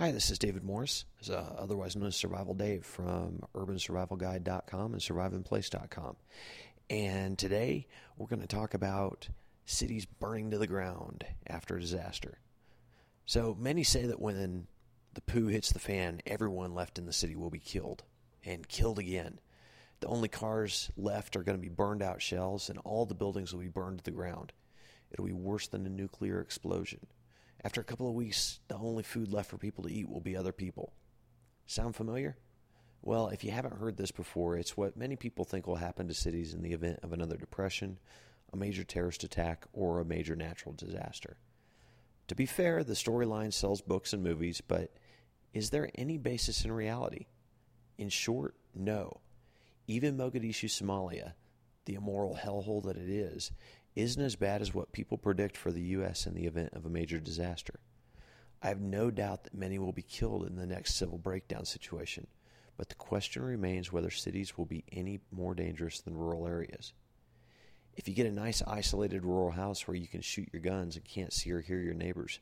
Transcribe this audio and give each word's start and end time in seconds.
Hi, 0.00 0.12
this 0.12 0.30
is 0.30 0.38
David 0.38 0.64
Morris, 0.64 1.04
uh, 1.28 1.34
otherwise 1.34 1.94
known 1.94 2.06
as 2.06 2.16
Survival 2.16 2.54
Dave 2.54 2.86
from 2.86 3.42
UrbanSurvivalGuide.com 3.54 4.94
and 4.94 5.02
SurviveInPlace.com. 5.02 6.16
And 6.88 7.38
today 7.38 7.86
we're 8.16 8.26
going 8.26 8.40
to 8.40 8.46
talk 8.46 8.72
about 8.72 9.28
cities 9.66 10.06
burning 10.06 10.52
to 10.52 10.58
the 10.58 10.66
ground 10.66 11.26
after 11.46 11.76
a 11.76 11.80
disaster. 11.82 12.38
So 13.26 13.54
many 13.60 13.82
say 13.82 14.06
that 14.06 14.22
when 14.22 14.68
the 15.12 15.20
poo 15.20 15.48
hits 15.48 15.70
the 15.70 15.78
fan, 15.78 16.22
everyone 16.24 16.74
left 16.74 16.98
in 16.98 17.04
the 17.04 17.12
city 17.12 17.36
will 17.36 17.50
be 17.50 17.58
killed 17.58 18.02
and 18.42 18.66
killed 18.66 18.98
again. 18.98 19.38
The 20.00 20.08
only 20.08 20.28
cars 20.28 20.90
left 20.96 21.36
are 21.36 21.42
going 21.42 21.58
to 21.58 21.62
be 21.62 21.68
burned 21.68 22.02
out 22.02 22.22
shells, 22.22 22.70
and 22.70 22.78
all 22.86 23.04
the 23.04 23.14
buildings 23.14 23.52
will 23.52 23.60
be 23.60 23.68
burned 23.68 23.98
to 23.98 24.04
the 24.04 24.12
ground. 24.12 24.54
It'll 25.12 25.26
be 25.26 25.34
worse 25.34 25.68
than 25.68 25.84
a 25.84 25.90
nuclear 25.90 26.40
explosion. 26.40 27.00
After 27.62 27.80
a 27.80 27.84
couple 27.84 28.08
of 28.08 28.14
weeks, 28.14 28.60
the 28.68 28.76
only 28.76 29.02
food 29.02 29.32
left 29.32 29.50
for 29.50 29.58
people 29.58 29.84
to 29.84 29.92
eat 29.92 30.08
will 30.08 30.20
be 30.20 30.36
other 30.36 30.52
people. 30.52 30.92
Sound 31.66 31.94
familiar? 31.94 32.36
Well, 33.02 33.28
if 33.28 33.44
you 33.44 33.50
haven't 33.50 33.78
heard 33.78 33.96
this 33.96 34.10
before, 34.10 34.56
it's 34.56 34.76
what 34.76 34.96
many 34.96 35.16
people 35.16 35.44
think 35.44 35.66
will 35.66 35.76
happen 35.76 36.08
to 36.08 36.14
cities 36.14 36.54
in 36.54 36.62
the 36.62 36.72
event 36.72 37.00
of 37.02 37.12
another 37.12 37.36
depression, 37.36 37.98
a 38.52 38.56
major 38.56 38.84
terrorist 38.84 39.24
attack, 39.24 39.66
or 39.72 40.00
a 40.00 40.04
major 40.04 40.36
natural 40.36 40.74
disaster. 40.74 41.36
To 42.28 42.34
be 42.34 42.46
fair, 42.46 42.84
the 42.84 42.94
storyline 42.94 43.52
sells 43.52 43.80
books 43.80 44.12
and 44.12 44.22
movies, 44.22 44.60
but 44.60 44.92
is 45.52 45.70
there 45.70 45.90
any 45.94 46.16
basis 46.16 46.64
in 46.64 46.72
reality? 46.72 47.26
In 47.98 48.08
short, 48.08 48.54
no. 48.74 49.20
Even 49.86 50.16
Mogadishu, 50.16 50.68
Somalia, 50.68 51.32
the 51.90 51.96
immoral 51.96 52.38
hellhole 52.40 52.84
that 52.84 52.96
it 52.96 53.08
is, 53.08 53.50
isn't 53.96 54.22
as 54.22 54.36
bad 54.36 54.62
as 54.62 54.72
what 54.72 54.92
people 54.92 55.18
predict 55.18 55.56
for 55.56 55.72
the 55.72 55.82
U.S. 55.82 56.24
in 56.24 56.34
the 56.34 56.46
event 56.46 56.72
of 56.72 56.86
a 56.86 56.90
major 56.90 57.18
disaster. 57.18 57.80
I 58.62 58.68
have 58.68 58.80
no 58.80 59.10
doubt 59.10 59.42
that 59.44 59.54
many 59.54 59.76
will 59.80 59.92
be 59.92 60.02
killed 60.02 60.46
in 60.46 60.54
the 60.54 60.66
next 60.66 60.94
civil 60.94 61.18
breakdown 61.18 61.64
situation, 61.64 62.28
but 62.76 62.90
the 62.90 62.94
question 62.94 63.42
remains 63.42 63.92
whether 63.92 64.10
cities 64.10 64.56
will 64.56 64.66
be 64.66 64.84
any 64.92 65.18
more 65.32 65.52
dangerous 65.52 66.00
than 66.00 66.16
rural 66.16 66.46
areas. 66.46 66.92
If 67.96 68.06
you 68.06 68.14
get 68.14 68.26
a 68.26 68.30
nice 68.30 68.62
isolated 68.64 69.24
rural 69.24 69.50
house 69.50 69.88
where 69.88 69.96
you 69.96 70.06
can 70.06 70.20
shoot 70.20 70.48
your 70.52 70.62
guns 70.62 70.94
and 70.94 71.04
can't 71.04 71.32
see 71.32 71.50
or 71.50 71.60
hear 71.60 71.80
your 71.80 71.94
neighbors, 71.94 72.38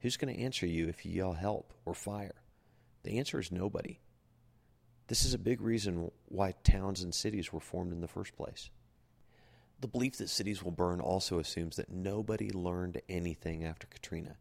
who's 0.00 0.16
going 0.16 0.34
to 0.34 0.40
answer 0.40 0.64
you 0.64 0.88
if 0.88 1.04
you 1.04 1.12
yell 1.12 1.34
help 1.34 1.74
or 1.84 1.92
fire? 1.92 2.36
The 3.02 3.18
answer 3.18 3.38
is 3.38 3.52
nobody. 3.52 4.00
This 5.08 5.24
is 5.24 5.34
a 5.34 5.38
big 5.38 5.60
reason 5.60 6.10
why 6.26 6.54
towns 6.64 7.02
and 7.02 7.14
cities 7.14 7.52
were 7.52 7.60
formed 7.60 7.92
in 7.92 8.00
the 8.00 8.08
first 8.08 8.36
place. 8.36 8.70
The 9.80 9.88
belief 9.88 10.16
that 10.18 10.28
cities 10.28 10.62
will 10.62 10.72
burn 10.72 11.00
also 11.00 11.38
assumes 11.38 11.76
that 11.76 11.90
nobody 11.90 12.50
learned 12.50 13.00
anything 13.08 13.64
after 13.64 13.86
Katrina. 13.86 14.36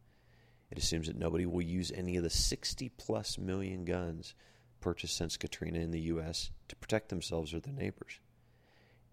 It 0.72 0.78
assumes 0.78 1.08
that 1.08 1.18
nobody 1.18 1.46
will 1.46 1.62
use 1.62 1.92
any 1.92 2.18
of 2.18 2.24
the 2.24 2.30
60 2.30 2.90
plus 2.90 3.38
million 3.38 3.86
guns 3.86 4.34
purchased 4.80 5.16
since 5.16 5.38
Katrina 5.38 5.80
in 5.80 5.92
the 5.92 6.02
U.S. 6.02 6.52
to 6.68 6.76
protect 6.76 7.10
themselves 7.10 7.54
or 7.54 7.60
their 7.60 7.74
neighbors. 7.74 8.20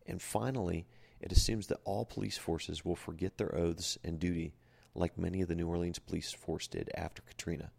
And 0.06 0.20
finally, 0.20 0.86
it 1.20 1.32
assumes 1.32 1.66
that 1.68 1.80
all 1.84 2.04
police 2.04 2.38
forces 2.38 2.84
will 2.84 2.96
forget 2.96 3.36
their 3.36 3.54
oaths 3.54 3.98
and 4.02 4.18
duty 4.18 4.54
like 4.94 5.18
many 5.18 5.40
of 5.42 5.48
the 5.48 5.54
New 5.54 5.68
Orleans 5.68 5.98
police 5.98 6.32
force 6.32 6.66
did 6.66 6.90
after 6.96 7.22
Katrina. 7.22 7.70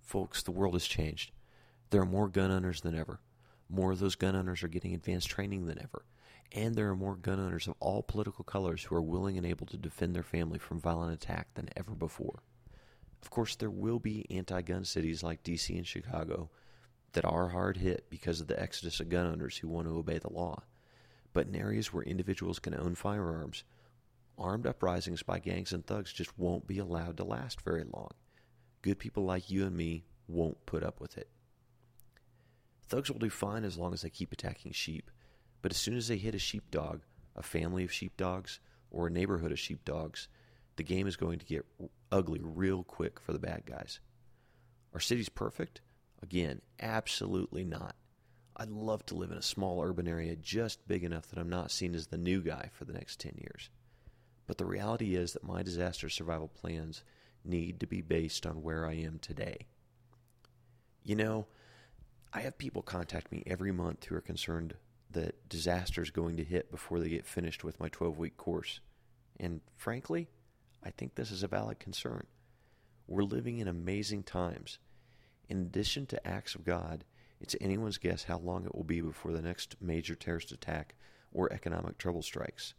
Folks, 0.00 0.42
the 0.42 0.50
world 0.50 0.74
has 0.74 0.86
changed. 0.86 1.32
There 1.90 2.00
are 2.00 2.06
more 2.06 2.28
gun 2.28 2.50
owners 2.50 2.80
than 2.80 2.98
ever. 2.98 3.20
More 3.74 3.92
of 3.92 4.00
those 4.00 4.16
gun 4.16 4.36
owners 4.36 4.62
are 4.62 4.68
getting 4.68 4.92
advanced 4.92 5.30
training 5.30 5.64
than 5.64 5.80
ever. 5.80 6.04
And 6.54 6.74
there 6.74 6.90
are 6.90 6.94
more 6.94 7.16
gun 7.16 7.40
owners 7.40 7.66
of 7.66 7.74
all 7.80 8.02
political 8.02 8.44
colors 8.44 8.82
who 8.82 8.94
are 8.94 9.00
willing 9.00 9.38
and 9.38 9.46
able 9.46 9.64
to 9.68 9.78
defend 9.78 10.14
their 10.14 10.22
family 10.22 10.58
from 10.58 10.78
violent 10.78 11.14
attack 11.14 11.54
than 11.54 11.70
ever 11.74 11.92
before. 11.92 12.42
Of 13.22 13.30
course, 13.30 13.56
there 13.56 13.70
will 13.70 13.98
be 13.98 14.26
anti 14.30 14.60
gun 14.60 14.84
cities 14.84 15.22
like 15.22 15.42
DC 15.42 15.74
and 15.74 15.86
Chicago 15.86 16.50
that 17.12 17.24
are 17.24 17.48
hard 17.48 17.78
hit 17.78 18.10
because 18.10 18.42
of 18.42 18.46
the 18.46 18.60
exodus 18.60 19.00
of 19.00 19.08
gun 19.08 19.26
owners 19.26 19.56
who 19.56 19.68
want 19.68 19.86
to 19.86 19.96
obey 19.96 20.18
the 20.18 20.32
law. 20.32 20.64
But 21.32 21.46
in 21.46 21.56
areas 21.56 21.94
where 21.94 22.02
individuals 22.02 22.58
can 22.58 22.74
own 22.74 22.94
firearms, 22.94 23.64
armed 24.36 24.66
uprisings 24.66 25.22
by 25.22 25.38
gangs 25.38 25.72
and 25.72 25.86
thugs 25.86 26.12
just 26.12 26.38
won't 26.38 26.66
be 26.66 26.78
allowed 26.78 27.16
to 27.16 27.24
last 27.24 27.62
very 27.62 27.84
long. 27.84 28.10
Good 28.82 28.98
people 28.98 29.24
like 29.24 29.50
you 29.50 29.64
and 29.64 29.74
me 29.74 30.04
won't 30.28 30.66
put 30.66 30.82
up 30.82 31.00
with 31.00 31.16
it. 31.16 31.28
Thugs 32.92 33.10
will 33.10 33.18
do 33.18 33.30
fine 33.30 33.64
as 33.64 33.78
long 33.78 33.94
as 33.94 34.02
they 34.02 34.10
keep 34.10 34.32
attacking 34.32 34.72
sheep, 34.72 35.10
but 35.62 35.72
as 35.72 35.78
soon 35.78 35.96
as 35.96 36.08
they 36.08 36.18
hit 36.18 36.34
a 36.34 36.38
sheepdog, 36.38 37.00
a 37.34 37.42
family 37.42 37.84
of 37.84 37.90
sheepdogs, 37.90 38.60
or 38.90 39.06
a 39.06 39.10
neighborhood 39.10 39.50
of 39.50 39.58
sheepdogs, 39.58 40.28
the 40.76 40.82
game 40.82 41.06
is 41.06 41.16
going 41.16 41.38
to 41.38 41.46
get 41.46 41.64
ugly 42.10 42.40
real 42.42 42.84
quick 42.84 43.18
for 43.18 43.32
the 43.32 43.38
bad 43.38 43.64
guys. 43.64 43.98
Are 44.92 45.00
cities 45.00 45.30
perfect? 45.30 45.80
Again, 46.22 46.60
absolutely 46.80 47.64
not. 47.64 47.96
I'd 48.58 48.68
love 48.68 49.06
to 49.06 49.14
live 49.14 49.30
in 49.30 49.38
a 49.38 49.42
small 49.42 49.82
urban 49.82 50.06
area 50.06 50.36
just 50.36 50.86
big 50.86 51.02
enough 51.02 51.28
that 51.28 51.38
I'm 51.38 51.48
not 51.48 51.70
seen 51.70 51.94
as 51.94 52.08
the 52.08 52.18
new 52.18 52.42
guy 52.42 52.68
for 52.74 52.84
the 52.84 52.92
next 52.92 53.20
10 53.20 53.38
years. 53.38 53.70
But 54.46 54.58
the 54.58 54.66
reality 54.66 55.16
is 55.16 55.32
that 55.32 55.44
my 55.44 55.62
disaster 55.62 56.10
survival 56.10 56.48
plans 56.48 57.04
need 57.42 57.80
to 57.80 57.86
be 57.86 58.02
based 58.02 58.44
on 58.44 58.60
where 58.60 58.86
I 58.86 58.96
am 58.96 59.18
today. 59.18 59.64
You 61.02 61.16
know, 61.16 61.46
I 62.32 62.40
have 62.40 62.56
people 62.56 62.82
contact 62.82 63.30
me 63.30 63.42
every 63.46 63.72
month 63.72 64.04
who 64.04 64.14
are 64.16 64.22
concerned 64.22 64.74
that 65.10 65.48
disaster 65.48 66.02
is 66.02 66.10
going 66.10 66.36
to 66.36 66.44
hit 66.44 66.70
before 66.70 66.98
they 66.98 67.10
get 67.10 67.26
finished 67.26 67.62
with 67.62 67.78
my 67.78 67.88
12 67.88 68.18
week 68.18 68.36
course. 68.36 68.80
And 69.38 69.60
frankly, 69.76 70.28
I 70.82 70.90
think 70.90 71.14
this 71.14 71.30
is 71.30 71.42
a 71.42 71.48
valid 71.48 71.78
concern. 71.78 72.26
We're 73.06 73.22
living 73.22 73.58
in 73.58 73.68
amazing 73.68 74.22
times. 74.22 74.78
In 75.48 75.60
addition 75.60 76.06
to 76.06 76.26
acts 76.26 76.54
of 76.54 76.64
God, 76.64 77.04
it's 77.40 77.56
anyone's 77.60 77.98
guess 77.98 78.24
how 78.24 78.38
long 78.38 78.64
it 78.64 78.74
will 78.74 78.84
be 78.84 79.00
before 79.00 79.32
the 79.32 79.42
next 79.42 79.76
major 79.80 80.14
terrorist 80.14 80.52
attack 80.52 80.94
or 81.32 81.52
economic 81.52 81.98
trouble 81.98 82.22
strikes. 82.22 82.74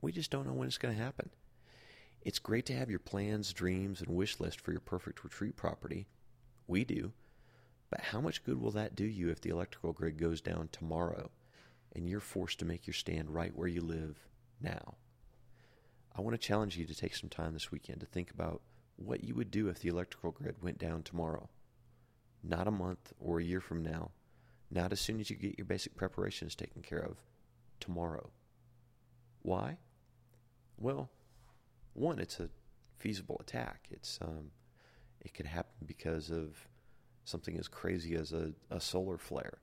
We 0.00 0.10
just 0.10 0.30
don't 0.30 0.46
know 0.46 0.52
when 0.52 0.66
it's 0.66 0.78
going 0.78 0.96
to 0.96 1.02
happen. 1.02 1.30
It's 2.22 2.38
great 2.38 2.66
to 2.66 2.74
have 2.74 2.90
your 2.90 2.98
plans, 2.98 3.52
dreams, 3.52 4.00
and 4.00 4.08
wish 4.08 4.40
list 4.40 4.60
for 4.60 4.72
your 4.72 4.80
perfect 4.80 5.22
retreat 5.22 5.56
property. 5.56 6.06
We 6.66 6.84
do. 6.84 7.12
But 7.90 8.00
how 8.00 8.20
much 8.20 8.44
good 8.44 8.60
will 8.60 8.72
that 8.72 8.96
do 8.96 9.04
you 9.04 9.30
if 9.30 9.40
the 9.40 9.50
electrical 9.50 9.92
grid 9.92 10.18
goes 10.18 10.40
down 10.40 10.68
tomorrow 10.72 11.30
and 11.94 12.08
you're 12.08 12.20
forced 12.20 12.58
to 12.58 12.64
make 12.64 12.86
your 12.86 12.94
stand 12.94 13.30
right 13.30 13.54
where 13.54 13.68
you 13.68 13.80
live 13.80 14.18
now? 14.60 14.94
I 16.16 16.20
want 16.20 16.34
to 16.34 16.46
challenge 16.46 16.76
you 16.76 16.86
to 16.86 16.94
take 16.94 17.16
some 17.16 17.28
time 17.28 17.52
this 17.52 17.70
weekend 17.70 18.00
to 18.00 18.06
think 18.06 18.30
about 18.30 18.62
what 18.96 19.24
you 19.24 19.34
would 19.34 19.50
do 19.50 19.68
if 19.68 19.80
the 19.80 19.88
electrical 19.88 20.30
grid 20.30 20.62
went 20.62 20.78
down 20.78 21.02
tomorrow. 21.02 21.48
Not 22.42 22.68
a 22.68 22.72
month 22.72 23.12
or 23.18 23.40
a 23.40 23.44
year 23.44 23.60
from 23.60 23.82
now, 23.82 24.10
not 24.70 24.92
as 24.92 25.00
soon 25.00 25.20
as 25.20 25.30
you 25.30 25.36
get 25.36 25.58
your 25.58 25.64
basic 25.64 25.96
preparations 25.96 26.54
taken 26.54 26.82
care 26.82 27.00
of, 27.00 27.16
tomorrow. 27.80 28.30
Why? 29.42 29.78
Well, 30.78 31.10
one, 31.94 32.18
it's 32.18 32.40
a 32.40 32.48
feasible 32.98 33.38
attack. 33.40 33.86
It's 33.90 34.18
um, 34.22 34.50
it 35.20 35.34
could 35.34 35.46
happen 35.46 35.86
because 35.86 36.30
of 36.30 36.68
something 37.24 37.58
as 37.58 37.68
crazy 37.68 38.14
as 38.14 38.32
a, 38.32 38.52
a 38.70 38.80
solar 38.80 39.18
flare, 39.18 39.58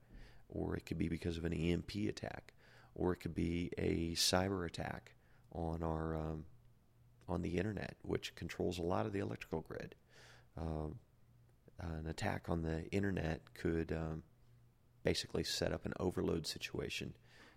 or 0.48 0.76
it 0.76 0.86
could 0.86 0.98
be 0.98 1.08
because 1.08 1.36
of 1.36 1.44
an 1.44 1.52
EMP 1.52 1.94
attack, 2.08 2.52
or 2.94 3.12
it 3.12 3.20
could 3.20 3.34
be 3.34 3.70
a 3.78 4.14
cyber 4.14 4.66
attack 4.66 5.14
on 5.52 5.82
our 5.82 6.16
um, 6.16 6.44
on 7.28 7.42
the 7.42 7.56
internet, 7.56 7.96
which 8.02 8.34
controls 8.34 8.78
a 8.78 8.82
lot 8.82 9.06
of 9.06 9.12
the 9.12 9.20
electrical 9.20 9.60
grid. 9.60 9.94
Um, 10.56 10.96
an 11.78 12.06
attack 12.06 12.48
on 12.48 12.62
the 12.62 12.88
internet 12.90 13.40
could 13.54 13.92
um, 13.92 14.22
basically 15.02 15.42
set 15.42 15.72
up 15.72 15.84
an 15.84 15.94
overload 15.98 16.46
situation 16.46 17.14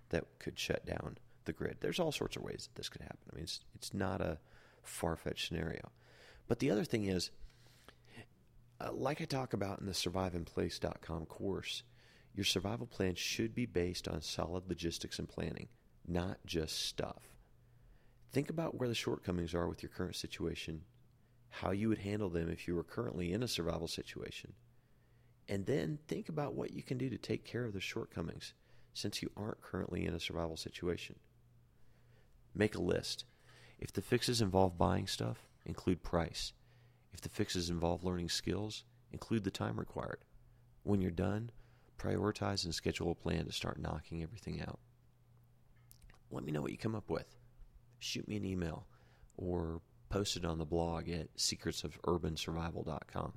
that 0.10 0.26
could 0.40 0.58
shut 0.58 0.86
down 0.86 1.18
the 1.46 1.54
grid. 1.54 1.78
There's 1.80 2.00
all 2.00 2.12
sorts 2.12 2.36
of 2.36 2.44
ways 2.44 2.68
that 2.68 2.76
this 2.76 2.90
could 2.90 3.02
happen. 3.02 3.20
I 3.32 3.36
mean, 3.36 3.44
it's 3.44 3.60
it's 3.76 3.94
not 3.94 4.22
a 4.22 4.40
far 4.84 5.16
fetched 5.16 5.48
scenario. 5.48 5.92
But 6.48 6.60
the 6.60 6.72
other 6.72 6.84
thing 6.84 7.06
is, 7.06 7.32
uh, 8.80 8.92
like 8.92 9.22
I 9.22 9.26
talk 9.26 9.54
about 9.54 9.80
in 9.80 9.86
the 9.86 9.94
surviveinplace.com 9.94 11.26
course, 11.26 11.84
your 12.34 12.44
survival 12.44 12.88
plan 12.88 13.16
should 13.16 13.56
be 13.56 13.66
based 13.66 14.08
on 14.08 14.22
solid 14.22 14.68
logistics 14.68 15.20
and 15.20 15.30
planning, 15.30 15.70
not 16.08 16.38
just 16.46 16.86
stuff. 16.86 17.24
Think 18.34 18.50
about 18.50 18.76
where 18.78 18.90
the 18.90 18.96
shortcomings 18.96 19.54
are 19.54 19.70
with 19.70 19.82
your 19.82 19.90
current 19.90 20.16
situation, 20.16 20.82
how 21.50 21.72
you 21.72 21.88
would 21.88 22.00
handle 22.00 22.30
them 22.30 22.50
if 22.50 22.68
you 22.68 22.76
were 22.76 22.84
currently 22.84 23.32
in 23.32 23.44
a 23.44 23.48
survival 23.48 23.88
situation, 23.88 24.54
and 25.48 25.66
then 25.66 26.00
think 26.08 26.28
about 26.28 26.56
what 26.56 26.74
you 26.74 26.84
can 26.84 26.98
do 26.98 27.10
to 27.10 27.18
take 27.18 27.46
care 27.46 27.64
of 27.64 27.74
the 27.74 27.80
shortcomings 27.80 28.54
since 28.94 29.22
you 29.22 29.30
aren't 29.38 29.62
currently 29.62 30.06
in 30.06 30.14
a 30.14 30.20
survival 30.20 30.58
situation. 30.58 31.16
Make 32.54 32.76
a 32.76 32.82
list. 32.82 33.26
If 33.80 33.94
the 33.94 34.02
fixes 34.02 34.42
involve 34.42 34.78
buying 34.78 35.08
stuff, 35.08 35.48
include 35.66 36.04
price. 36.04 36.54
If 37.16 37.22
the 37.22 37.30
fixes 37.30 37.70
involve 37.70 38.04
learning 38.04 38.28
skills, 38.28 38.84
include 39.14 39.46
the 39.46 39.50
time 39.50 39.80
required. 39.80 40.26
When 40.84 41.00
you're 41.00 41.12
done, 41.12 41.50
prioritize 41.98 42.66
and 42.66 42.76
schedule 42.76 43.10
a 43.10 43.16
plan 43.16 43.46
to 43.46 43.54
start 43.54 43.80
knocking 43.80 44.22
everything 44.22 44.60
out. 44.60 44.80
Let 46.30 46.44
me 46.44 46.52
know 46.52 46.62
what 46.62 46.74
you 46.74 46.78
come 46.78 46.94
up 46.94 47.10
with. 47.10 47.38
Shoot 48.00 48.28
me 48.28 48.36
an 48.36 48.44
email 48.44 48.86
or 49.38 49.80
post 50.10 50.36
it 50.36 50.44
on 50.44 50.58
the 50.58 50.66
blog 50.66 51.08
at 51.08 51.34
secretsofurbansurvival.com. 51.38 53.34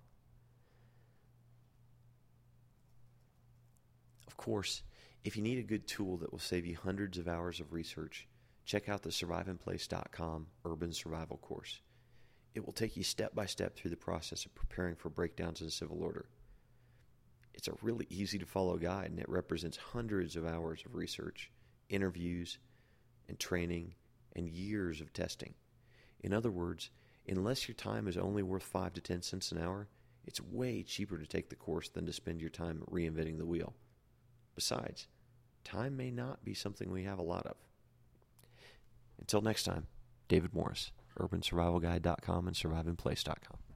Of 4.27 4.37
course, 4.37 4.83
if 5.23 5.37
you 5.37 5.43
need 5.45 5.61
a 5.61 5.63
good 5.63 5.87
tool 5.87 6.17
that 6.17 6.33
will 6.33 6.41
save 6.41 6.67
you 6.67 6.77
hundreds 6.77 7.17
of 7.17 7.29
hours 7.29 7.61
of 7.61 7.73
research, 7.73 8.27
check 8.65 8.89
out 8.89 9.03
the 9.03 9.11
surviveinplace.com 9.11 10.49
urban 10.65 10.93
survival 10.93 11.37
course. 11.37 11.81
It 12.55 12.65
will 12.65 12.73
take 12.73 12.97
you 12.97 13.03
step 13.03 13.35
by 13.35 13.47
step 13.47 13.77
through 13.77 13.91
the 13.91 13.97
process 13.97 14.45
of 14.45 14.55
preparing 14.55 14.97
for 14.97 15.11
breakdowns 15.11 15.61
in 15.61 15.71
civil 15.71 16.03
order. 16.03 16.27
It's 17.55 17.69
a 17.69 17.75
really 17.83 18.06
easy 18.09 18.39
to 18.39 18.47
follow 18.47 18.77
guide, 18.77 19.11
and 19.11 19.19
it 19.19 19.29
represents 19.29 19.77
hundreds 19.77 20.37
of 20.37 20.47
hours 20.47 20.83
of 20.87 20.95
research, 20.95 21.50
interviews, 21.89 22.59
and 23.29 23.39
training, 23.39 23.95
and 24.37 24.49
years 24.49 25.00
of 25.00 25.12
testing. 25.12 25.55
In 26.21 26.33
other 26.33 26.50
words, 26.50 26.91
unless 27.27 27.69
your 27.69 27.75
time 27.75 28.09
is 28.09 28.17
only 28.17 28.43
worth 28.43 28.62
5 28.62 28.95
to 28.95 29.00
10 29.00 29.23
cents 29.23 29.53
an 29.53 29.59
hour, 29.59 29.89
it's 30.25 30.41
way 30.41 30.83
cheaper 30.83 31.19
to 31.19 31.27
take 31.27 31.49
the 31.49 31.56
course 31.56 31.89
than 31.89 32.06
to 32.06 32.12
spend 32.12 32.41
your 32.41 32.50
time 32.50 32.85
reinventing 32.91 33.39
the 33.39 33.47
wheel. 33.47 33.75
Besides, 34.55 35.06
time 35.65 35.97
may 35.97 36.11
not 36.11 36.45
be 36.45 36.55
something 36.55 36.91
we 36.91 37.05
have 37.05 37.19
a 37.19 37.23
lot 37.23 37.47
of. 37.47 37.56
Until 39.19 39.41
next 39.41 39.65
time, 39.65 39.87
David 40.29 40.55
Morris, 40.55 40.93
urbansurvivalguide.com 41.19 42.47
and 42.47 42.56
surviveinplace.com. 42.56 43.68